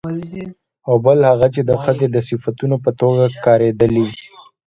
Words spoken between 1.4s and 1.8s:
چې د